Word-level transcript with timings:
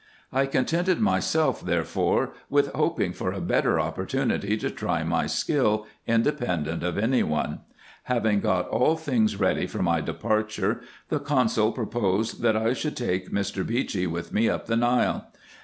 I 0.33 0.47
contented 0.47 0.99
myself, 0.99 1.63
therefore, 1.63 2.31
with 2.49 2.73
hoping 2.73 3.13
for 3.13 3.31
a 3.31 3.39
better 3.39 3.79
opportunity 3.79 4.57
to 4.57 4.71
try 4.71 5.03
my 5.03 5.27
skill, 5.27 5.85
independent 6.07 6.81
of 6.81 6.97
any 6.97 7.21
one. 7.21 7.59
Having 8.05 8.39
got 8.39 8.67
all 8.69 8.95
things 8.97 9.35
ready 9.39 9.67
for 9.67 9.83
my 9.83 10.01
departure, 10.01 10.81
the 11.09 11.19
consul 11.19 11.71
proposed 11.71 12.41
that 12.41 12.57
I 12.57 12.73
should 12.73 12.97
take 12.97 13.31
Mr. 13.31 13.63
Beechey 13.63 14.07
with 14.07 14.33
me 14.33 14.49
up 14.49 14.65
the 14.65 14.75
Nile. 14.75 15.27